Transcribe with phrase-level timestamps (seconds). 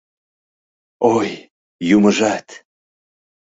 [1.15, 1.29] Ой!
[1.95, 2.47] юмыжат!